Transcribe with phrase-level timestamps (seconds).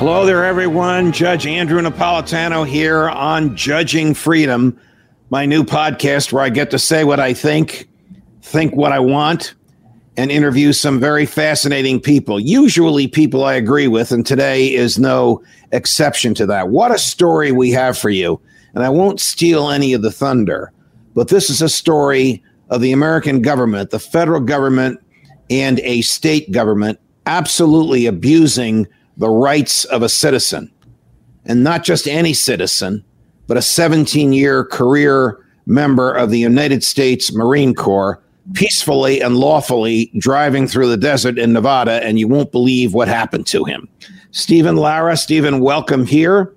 [0.00, 1.12] Hello there, everyone.
[1.12, 4.74] Judge Andrew Napolitano here on Judging Freedom,
[5.28, 7.86] my new podcast where I get to say what I think,
[8.40, 9.54] think what I want,
[10.16, 15.42] and interview some very fascinating people, usually people I agree with, and today is no
[15.70, 16.70] exception to that.
[16.70, 18.40] What a story we have for you.
[18.72, 20.72] And I won't steal any of the thunder,
[21.14, 24.98] but this is a story of the American government, the federal government,
[25.50, 28.86] and a state government absolutely abusing
[29.20, 30.72] the rights of a citizen,
[31.44, 33.04] and not just any citizen,
[33.46, 38.18] but a 17 year career member of the United States Marine Corps,
[38.54, 43.46] peacefully and lawfully driving through the desert in Nevada, and you won't believe what happened
[43.48, 43.86] to him.
[44.30, 46.54] Stephen Lara, Stephen, welcome here.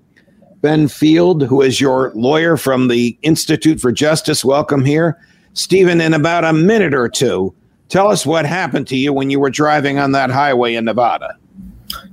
[0.61, 5.19] Ben Field, who is your lawyer from the Institute for Justice, welcome here.
[5.51, 7.53] Stephen, in about a minute or two,
[7.89, 11.37] tell us what happened to you when you were driving on that highway in Nevada.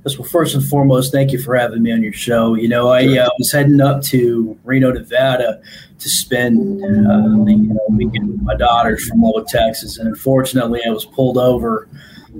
[0.05, 2.55] Yes, well, first and foremost, thank you for having me on your show.
[2.55, 5.61] You know, I uh, was heading up to Reno, Nevada
[5.99, 9.99] to spend uh, the you know, weekend with my daughters from Lubbock, Texas.
[9.99, 11.87] And unfortunately, I was pulled over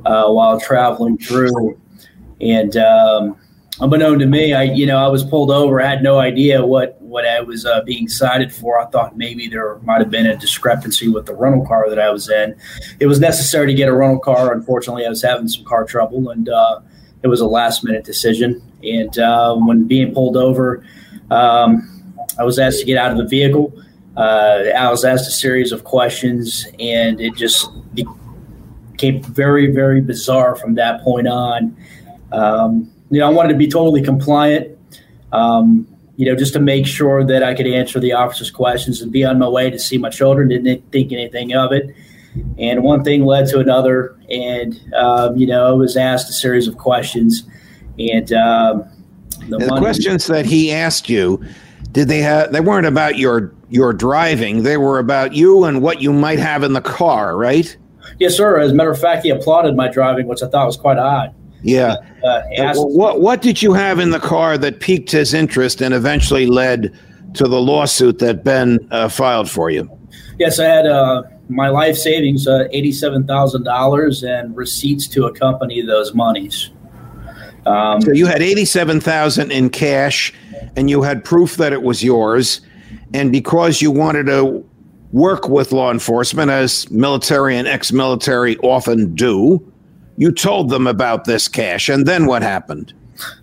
[0.06, 1.80] uh, while traveling through.
[2.40, 3.38] And um,
[3.80, 5.80] unbeknown to me, I, you know, I was pulled over.
[5.80, 8.80] I had no idea what, what I was uh, being cited for.
[8.80, 12.10] I thought maybe there might have been a discrepancy with the rental car that I
[12.10, 12.56] was in.
[13.00, 14.54] It was necessary to get a rental car.
[14.54, 16.80] Unfortunately, I was having some car trouble and, uh,
[17.24, 18.62] it was a last minute decision.
[18.84, 20.86] And uh, when being pulled over,
[21.30, 21.88] um,
[22.40, 23.74] I was asked to get out of the vehicle.
[24.18, 30.56] Uh, I was asked a series of questions, and it just became very, very bizarre
[30.56, 31.76] from that point on.
[32.32, 34.78] Um, you know, I wanted to be totally compliant,
[35.32, 35.88] um,
[36.18, 39.24] you know, just to make sure that I could answer the officer's questions and be
[39.24, 40.50] on my way to see my children.
[40.50, 41.96] Didn't think anything of it.
[42.58, 46.68] And one thing led to another, and um, you know, I was asked a series
[46.68, 47.44] of questions,
[48.00, 48.86] and um,
[49.50, 51.44] the, the questions that he asked you,
[51.92, 52.54] did they have?
[52.54, 56.64] They weren't about your your driving; they were about you and what you might have
[56.64, 57.76] in the car, right?
[58.20, 58.60] Yes, sir.
[58.60, 61.34] As a matter of fact, he applauded my driving, which I thought was quite odd.
[61.64, 61.96] Yeah.
[62.24, 65.94] Uh, asked, what what did you have in the car that piqued his interest and
[65.94, 66.98] eventually led
[67.34, 69.90] to the lawsuit that Ben uh, filed for you?
[70.40, 75.82] Yes, I had uh, my life savings, uh, eighty-seven thousand dollars, and receipts to accompany
[75.82, 76.72] those monies.
[77.66, 80.34] Um, so you had eighty-seven thousand in cash,
[80.76, 82.62] and you had proof that it was yours,
[83.14, 84.66] and because you wanted to
[85.12, 89.60] work with law enforcement, as military and ex-military often do,
[90.18, 92.94] you told them about this cash, and then what happened?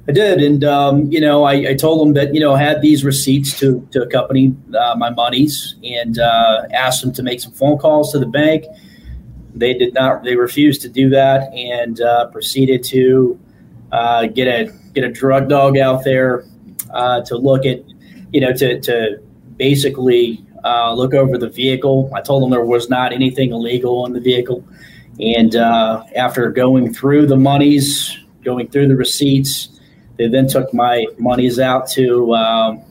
[0.08, 2.80] I did, and um, you know, I, I, told them that you know I had
[2.80, 7.52] these receipts to to accompany uh, my monies, and uh, asked them to make some
[7.52, 8.64] phone calls to the bank.
[9.54, 10.24] They did not.
[10.24, 13.38] They refused to do that, and uh, proceeded to
[13.92, 16.44] uh, get a get a drug dog out there
[16.94, 17.82] uh, to look at,
[18.32, 19.20] you know, to to
[19.56, 22.10] basically uh, look over the vehicle.
[22.14, 24.64] I told them there was not anything illegal in the vehicle,
[25.20, 28.17] and after going through the monies
[28.48, 29.68] going through the receipts.
[30.16, 32.82] They then took my monies out to um,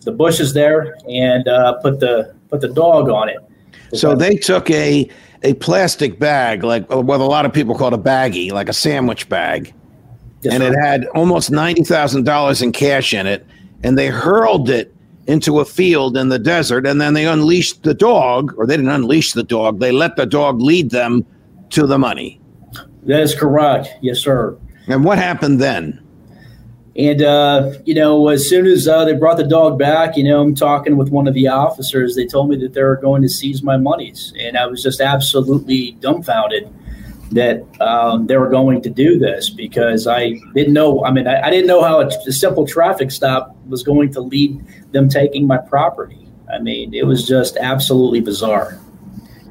[0.00, 3.38] the bushes there and uh, put the put the dog on it.
[3.94, 5.08] So they took a
[5.44, 9.28] a plastic bag, like what a lot of people call a baggie, like a sandwich
[9.28, 9.72] bag,
[10.42, 10.72] yes, and sir.
[10.72, 13.46] it had almost ninety thousand dollars in cash in it,
[13.84, 14.92] and they hurled it
[15.26, 18.90] into a field in the desert, and then they unleashed the dog, or they didn't
[18.90, 21.24] unleash the dog; they let the dog lead them
[21.70, 22.40] to the money.
[23.04, 23.88] That is correct.
[24.02, 24.58] Yes, sir.
[24.88, 26.02] And what happened then?
[26.96, 30.40] And, uh, you know, as soon as uh, they brought the dog back, you know,
[30.40, 32.16] I'm talking with one of the officers.
[32.16, 34.32] They told me that they were going to seize my monies.
[34.40, 36.68] And I was just absolutely dumbfounded
[37.30, 41.04] that um, they were going to do this because I didn't know.
[41.04, 44.20] I mean, I, I didn't know how a, a, simple traffic stop was going to
[44.20, 46.26] lead them taking my property.
[46.52, 48.80] I mean, it was just absolutely bizarre.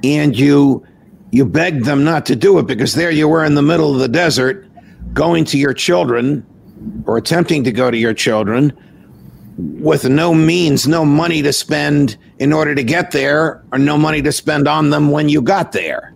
[0.04, 0.86] And you
[1.32, 4.00] you begged them not to do it because there you were in the middle of
[4.00, 4.67] the desert
[5.14, 6.46] going to your children
[7.06, 8.72] or attempting to go to your children
[9.58, 14.22] with no means, no money to spend in order to get there, or no money
[14.22, 16.14] to spend on them when you got there.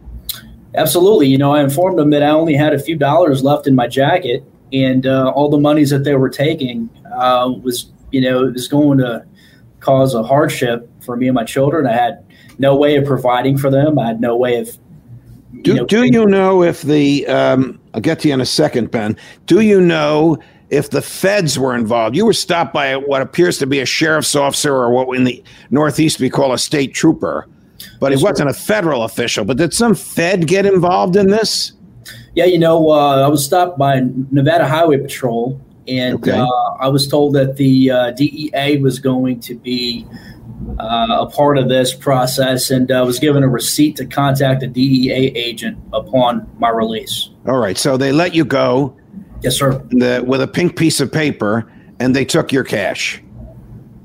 [0.76, 1.28] Absolutely.
[1.28, 3.88] You know, I informed them that I only had a few dollars left in my
[3.88, 8.54] jacket, and uh, all the monies that they were taking uh, was, you know, it
[8.54, 9.26] was going to
[9.80, 11.88] cause a hardship for me and my children.
[11.88, 12.24] I had
[12.60, 13.98] no way of providing for them.
[13.98, 14.78] I had no way of.
[15.54, 17.28] You do know, do you know if the?
[17.28, 19.18] Um, I'll get to you in a second, Ben.
[19.46, 20.40] Do you know
[20.72, 22.16] if the feds were involved.
[22.16, 25.44] You were stopped by what appears to be a sheriff's officer or what in the
[25.70, 27.48] Northeast we call a state trooper,
[28.00, 29.44] but he wasn't a federal official.
[29.44, 31.74] But did some Fed get involved in this?
[32.34, 34.02] Yeah, you know, uh, I was stopped by
[34.32, 35.60] Nevada Highway Patrol,
[35.90, 36.32] and okay.
[36.32, 36.48] uh,
[36.80, 40.08] I was told that the uh, DEA was going to be
[40.80, 44.68] uh, a part of this process, and I was given a receipt to contact a
[44.68, 47.30] DEA agent upon my release.
[47.48, 48.96] All right, so they let you go
[49.42, 49.84] Yes, sir.
[49.90, 53.22] The, with a pink piece of paper, and they took your cash.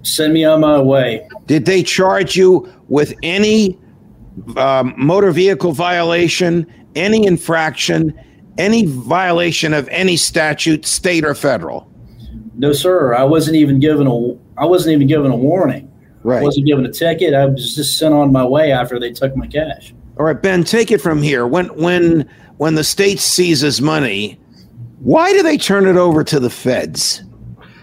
[0.02, 1.28] Send me on my way.
[1.46, 3.78] Did they charge you with any
[4.56, 8.18] um, motor vehicle violation, any infraction,
[8.56, 11.90] any violation of any statute, state or federal?
[12.54, 13.14] No, sir.
[13.14, 14.36] I wasn't even given a.
[14.58, 15.85] I wasn't even given a warning.
[16.26, 16.40] Right.
[16.40, 17.34] I wasn't given a ticket.
[17.34, 19.94] I was just sent on my way after they took my cash.
[20.18, 21.46] All right, Ben, take it from here.
[21.46, 24.36] When when when the state seizes money,
[24.98, 27.22] why do they turn it over to the feds?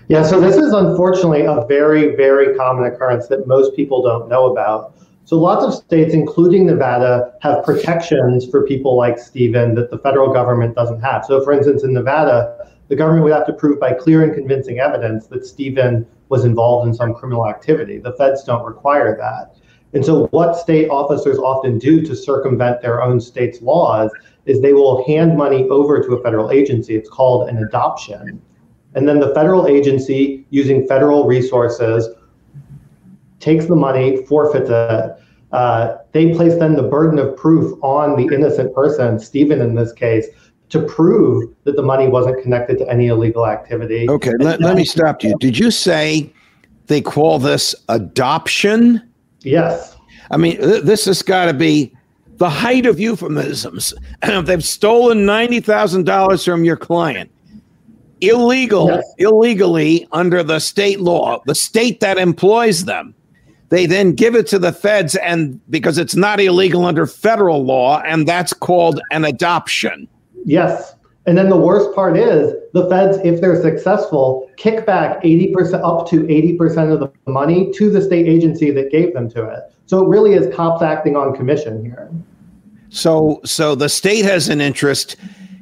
[0.10, 4.52] Yeah, so this is unfortunately a very, very common occurrence that most people don't know
[4.52, 4.94] about.
[5.24, 10.34] So lots of states, including Nevada, have protections for people like Stephen that the federal
[10.34, 11.24] government doesn't have.
[11.24, 14.80] So, for instance, in Nevada, the government would have to prove by clear and convincing
[14.80, 17.98] evidence that Stephen was involved in some criminal activity.
[17.98, 19.56] The feds don't require that.
[19.94, 24.12] And so, what state officers often do to circumvent their own state's laws
[24.46, 26.96] is they will hand money over to a federal agency.
[26.96, 28.42] It's called an adoption.
[28.96, 32.10] And then the federal agency, using federal resources,
[33.40, 35.12] takes the money, forfeits it.
[35.52, 39.94] Uh, they place then the burden of proof on the innocent person, Stephen in this
[39.94, 40.28] case,
[40.74, 44.10] to prove that the money wasn't connected to any illegal activity.
[44.10, 45.36] Okay, let, let me stop you.
[45.40, 46.34] Did you say
[46.88, 49.00] they call this adoption?
[49.42, 49.96] Yes.
[50.32, 51.96] I mean, th- this has got to be
[52.38, 53.94] the height of euphemisms.
[54.24, 57.30] They've stolen $90,000 from your client.
[58.22, 59.14] Illegal, yes.
[59.20, 63.14] illegally under the state law, the state that employs them.
[63.70, 68.02] They then give it to the feds and because it's not illegal under federal law
[68.02, 70.08] and that's called an adoption.
[70.46, 70.96] Yes.
[71.26, 76.10] And then the worst part is the feds, if they're successful, kick back 80% up
[76.10, 79.60] to 80% of the money to the state agency that gave them to it.
[79.86, 82.12] So it really is cops acting on commission here.
[82.90, 85.16] So, so the state has an interest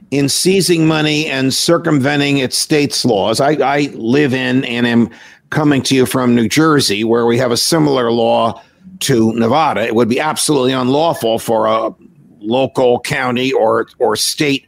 [0.09, 3.39] in seizing money and circumventing its state's laws.
[3.39, 5.09] I, I live in and am
[5.51, 8.61] coming to you from New Jersey, where we have a similar law
[9.01, 9.81] to Nevada.
[9.81, 11.93] It would be absolutely unlawful for a
[12.39, 14.67] local county or or state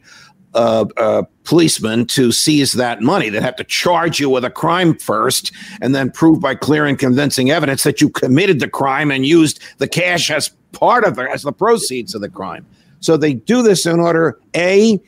[0.54, 3.28] uh, uh, policeman to seize that money.
[3.28, 6.98] They'd have to charge you with a crime first and then prove by clear and
[6.98, 11.28] convincing evidence that you committed the crime and used the cash as part of it,
[11.32, 12.66] as the proceeds of the crime.
[13.00, 15.00] So they do this in order, A,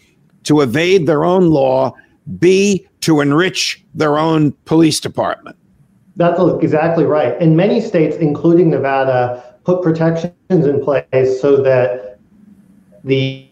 [0.44, 1.94] to evade their own law,
[2.38, 5.56] B, to enrich their own police department.
[6.16, 7.36] That's exactly right.
[7.40, 12.18] And many states, including Nevada, put protections in place so that
[13.04, 13.45] the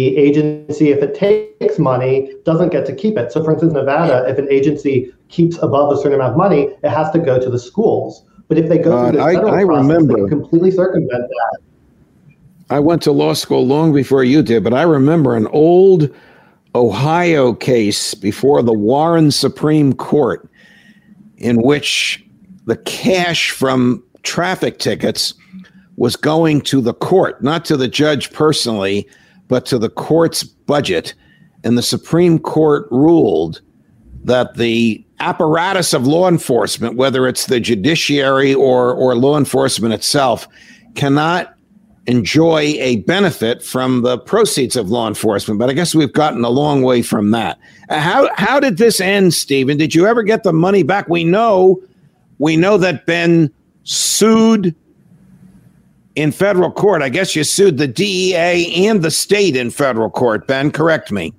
[0.00, 3.32] the agency, if it takes money, doesn't get to keep it.
[3.32, 6.88] So, for instance, Nevada, if an agency keeps above a certain amount of money, it
[6.88, 8.24] has to go to the schools.
[8.48, 11.28] But if they go uh, through the federal I, I process, remember, they completely circumvent
[11.28, 11.58] that.
[12.70, 16.14] I went to law school long before you did, but I remember an old
[16.74, 20.48] Ohio case before the Warren Supreme Court
[21.36, 22.24] in which
[22.66, 25.34] the cash from traffic tickets
[25.96, 29.06] was going to the court, not to the judge personally,
[29.50, 31.12] but to the court's budget.
[31.62, 33.60] And the Supreme Court ruled
[34.24, 40.48] that the apparatus of law enforcement, whether it's the judiciary or, or law enforcement itself,
[40.94, 41.54] cannot
[42.06, 45.60] enjoy a benefit from the proceeds of law enforcement.
[45.60, 47.58] But I guess we've gotten a long way from that.
[47.90, 49.76] How how did this end, Stephen?
[49.76, 51.08] Did you ever get the money back?
[51.08, 51.80] We know
[52.38, 53.52] we know that Ben
[53.84, 54.74] sued
[56.20, 57.00] in federal court.
[57.00, 60.46] I guess you sued the DEA and the state in federal court.
[60.46, 61.32] Ben, correct me.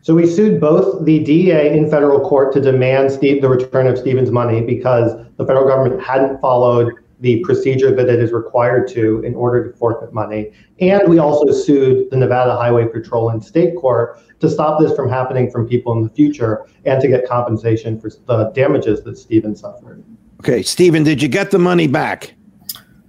[0.00, 3.98] So we sued both the DEA in federal court to demand Steve, the return of
[3.98, 9.20] Stephen's money because the federal government hadn't followed the procedure that it is required to
[9.20, 10.50] in order to forfeit money.
[10.80, 15.08] And we also sued the Nevada Highway Patrol in state court to stop this from
[15.08, 19.54] happening from people in the future and to get compensation for the damages that Stephen
[19.54, 20.02] suffered.
[20.40, 22.34] Okay, Stephen, did you get the money back?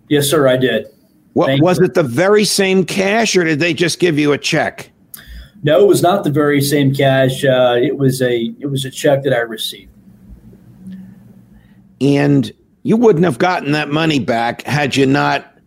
[0.10, 0.93] Yes, sir, I did.
[1.34, 1.86] What Thank was you.
[1.86, 4.92] it the very same cash or did they just give you a check?
[5.63, 7.44] No, it was not the very same cash.
[7.44, 9.92] Uh, it was a it was a check that I received.
[12.02, 12.52] And
[12.84, 15.58] you wouldn't have gotten that money back had you not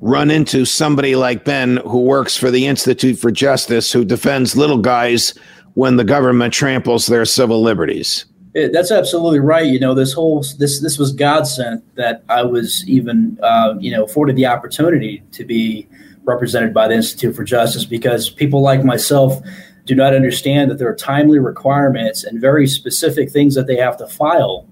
[0.00, 4.78] run into somebody like Ben who works for the Institute for Justice who defends little
[4.78, 5.34] guys
[5.74, 8.26] when the government tramples their civil liberties.
[8.54, 9.66] It- that's absolutely right.
[9.66, 13.90] You know, this whole this this was God sent that I was even uh, you
[13.90, 15.86] know afforded the opportunity to be
[16.24, 19.42] represented by the Institute for Justice because people like myself
[19.84, 23.96] do not understand that there are timely requirements and very specific things that they have
[23.98, 24.66] to file.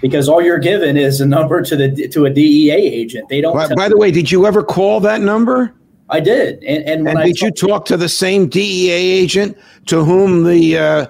[0.00, 3.28] Because all you're given is a number to the to a DEA agent.
[3.28, 3.54] They don't.
[3.54, 5.74] By, by the way, did you ever call that number?
[6.10, 9.56] I did, and and, when And I did you talk to the same DEA agent
[9.86, 11.06] to whom the uh,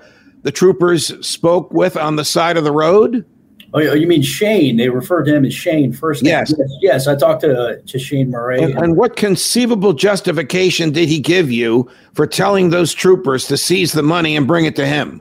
[0.47, 3.27] the troopers spoke with on the side of the road?
[3.75, 4.77] Oh, you mean Shane?
[4.77, 6.25] They referred to him as Shane first.
[6.25, 6.55] Yes.
[6.57, 8.63] yes, yes, I talked to uh, to Shane Murray.
[8.63, 13.93] And, and what conceivable justification did he give you for telling those troopers to seize
[13.93, 15.21] the money and bring it to him?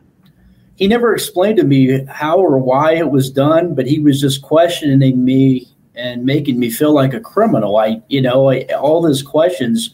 [0.75, 4.41] he never explained to me how or why it was done, but he was just
[4.41, 7.77] questioning me and making me feel like a criminal.
[7.77, 9.93] I, you know, I, all those questions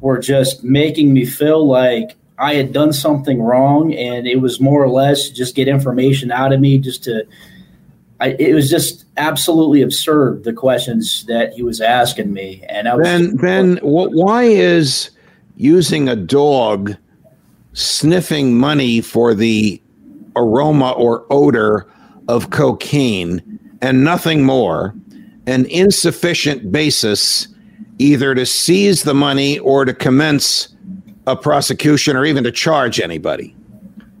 [0.00, 4.82] were just making me feel like I had done something wrong, and it was more
[4.82, 7.26] or less just get information out of me, just to.
[8.20, 12.96] I, it was just absolutely absurd the questions that he was asking me, and I
[12.96, 15.10] was Ben, Ben, wh- why is
[15.56, 16.96] using a dog
[17.74, 19.80] sniffing money for the
[20.34, 21.86] aroma or odor
[22.28, 24.94] of cocaine and nothing more
[25.46, 27.48] an insufficient basis
[27.98, 30.68] either to seize the money or to commence
[31.28, 33.54] a prosecution or even to charge anybody?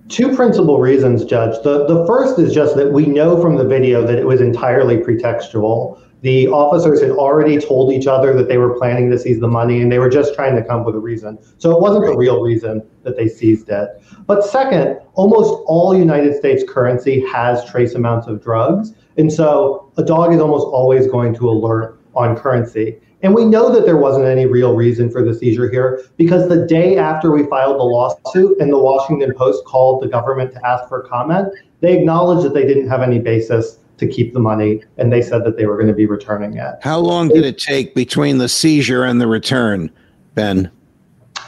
[0.08, 1.62] Two principal reasons, Judge.
[1.64, 4.98] The, the first is just that we know from the video that it was entirely
[4.98, 6.02] pretextual.
[6.20, 9.80] The officers had already told each other that they were planning to seize the money
[9.80, 11.38] and they were just trying to come up with a reason.
[11.58, 13.88] So it wasn't the real reason that they seized it.
[14.26, 18.94] But second, almost all United States currency has trace amounts of drugs.
[19.16, 23.00] And so a dog is almost always going to alert on currency.
[23.22, 26.66] And we know that there wasn't any real reason for the seizure here because the
[26.66, 30.88] day after we filed the lawsuit and the Washington Post called the government to ask
[30.88, 31.48] for comment,
[31.80, 35.44] they acknowledged that they didn't have any basis to keep the money and they said
[35.44, 36.76] that they were going to be returning it.
[36.80, 39.90] How long did it take between the seizure and the return,
[40.34, 40.70] Ben?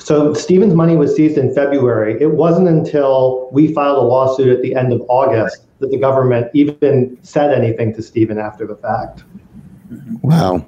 [0.00, 2.20] So Stephen's money was seized in February.
[2.20, 6.48] It wasn't until we filed a lawsuit at the end of August that the government
[6.52, 9.22] even said anything to Stephen after the fact.
[10.22, 10.66] Wow.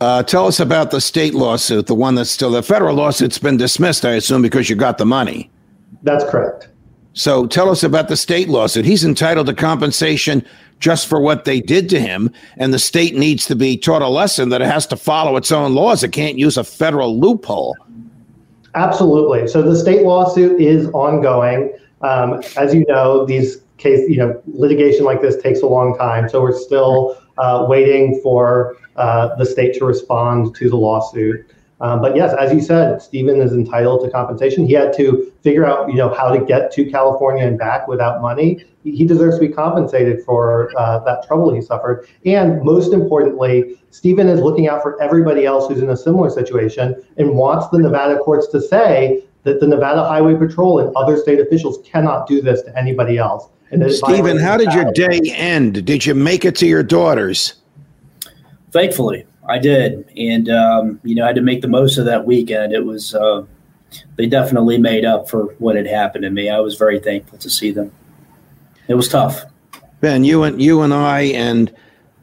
[0.00, 3.56] Uh, tell us about the state lawsuit, the one that's still the federal lawsuit's been
[3.56, 5.50] dismissed, I assume, because you got the money.
[6.02, 6.68] That's correct.
[7.14, 8.84] So tell us about the state lawsuit.
[8.84, 10.46] He's entitled to compensation
[10.78, 14.08] just for what they did to him, and the state needs to be taught a
[14.08, 16.04] lesson that it has to follow its own laws.
[16.04, 17.76] It can't use a federal loophole.
[18.76, 19.48] Absolutely.
[19.48, 21.76] So the state lawsuit is ongoing.
[22.02, 26.28] Um, as you know, these case, you know, litigation like this takes a long time.
[26.28, 31.46] So we're still uh, waiting for uh, the state to respond to the lawsuit.
[31.80, 34.66] Um, but yes, as you said, Stephen is entitled to compensation.
[34.66, 38.20] He had to figure out, you know, how to get to California and back without
[38.20, 38.64] money.
[38.82, 42.08] He deserves to be compensated for uh, that trouble he suffered.
[42.26, 47.00] And most importantly, Stephen is looking out for everybody else who's in a similar situation
[47.16, 51.38] and wants the Nevada courts to say that the Nevada Highway Patrol and other state
[51.38, 53.48] officials cannot do this to anybody else.
[53.70, 55.84] And that Stephen, how did your day end?
[55.84, 57.54] Did you make it to your daughters?
[58.70, 62.26] Thankfully, I did, and um, you know, I had to make the most of that
[62.26, 62.72] weekend.
[62.72, 63.44] It was uh,
[64.16, 66.48] they definitely made up for what had happened to me.
[66.50, 67.92] I was very thankful to see them.
[68.88, 69.44] It was tough.
[70.00, 71.74] Ben, you and you and I and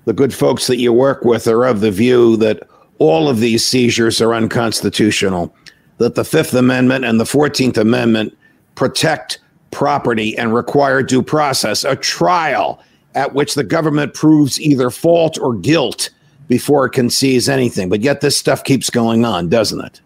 [0.06, 2.68] the good folks that you work with are of the view that
[3.00, 5.54] all of these seizures are unconstitutional,
[5.98, 8.38] that the Fifth Amendment and the Fourteenth Amendment
[8.76, 9.40] protect
[9.76, 12.82] property and require due process, a trial
[13.14, 16.10] at which the government proves either fault or guilt
[16.48, 17.90] before it can seize anything.
[17.90, 20.00] But yet this stuff keeps going on, doesn't it?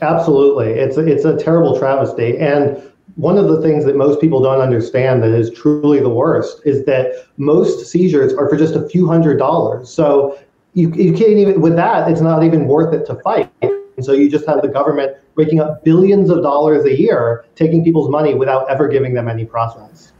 [0.00, 0.70] Absolutely.
[0.70, 2.36] It's a, it's a terrible travesty.
[2.36, 2.82] And
[3.14, 6.84] one of the things that most people don't understand that is truly the worst is
[6.86, 9.88] that most seizures are for just a few hundred dollars.
[9.88, 10.36] So
[10.74, 13.48] you, you can't even, with that, it's not even worth it to fight.
[13.60, 17.84] And so you just have the government raking up billions of dollars a year, taking
[17.84, 20.12] people's money without ever giving them any process.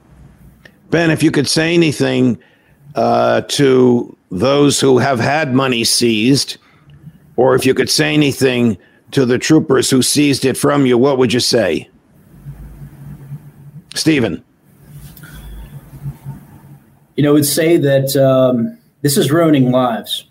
[0.90, 2.38] Ben, if you could say anything
[2.94, 6.58] uh, to those who have had money seized,
[7.36, 8.76] or if you could say anything
[9.10, 11.88] to the troopers who seized it from you, what would you say?
[13.94, 14.42] Stephen.
[17.16, 20.24] You know, I would say that um, this is ruining lives.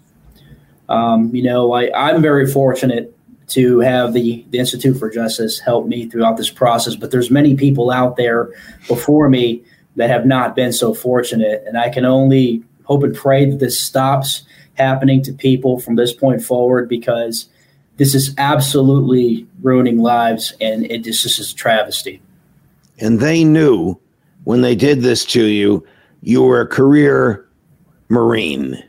[0.89, 3.15] Um, you know, I, I'm very fortunate
[3.51, 7.55] to have the, the Institute for Justice help me throughout this process, but there's many
[7.55, 8.50] people out there
[8.88, 9.62] before me
[9.98, 11.63] that have not been so fortunate.
[11.67, 14.43] And I can only hope and pray that this stops
[14.75, 17.50] happening to people from this point forward because
[17.98, 22.22] this is absolutely ruining lives and it just, this is a travesty.
[23.00, 24.00] And they knew
[24.46, 25.86] when they did this to you,
[26.22, 27.48] you were a career
[28.08, 28.81] Marine.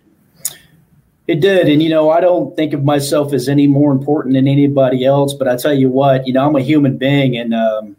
[1.33, 1.67] It did.
[1.71, 5.33] And, you know, I don't think of myself as any more important than anybody else,
[5.33, 7.97] but I tell you what, you know, I'm a human being and, um,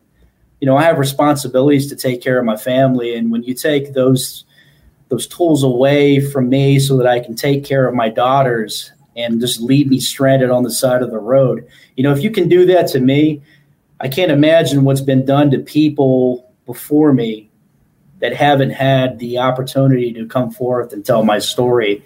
[0.61, 3.15] you know, I have responsibilities to take care of my family.
[3.15, 4.45] And when you take those,
[5.09, 9.41] those tools away from me so that I can take care of my daughters and
[9.41, 12.47] just leave me stranded on the side of the road, you know, if you can
[12.47, 13.41] do that to me,
[13.99, 17.49] I can't imagine what's been done to people before me
[18.19, 22.03] that haven't had the opportunity to come forth and tell my story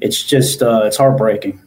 [0.00, 1.60] it's just uh, it's heartbreaking.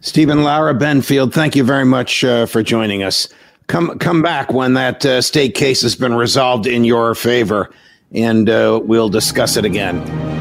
[0.00, 3.28] Stephen Lara Ben Field, thank you very much uh, for joining us.
[3.66, 7.70] Come come back when that uh, state case has been resolved in your favor,
[8.12, 10.37] and uh, we'll discuss it again.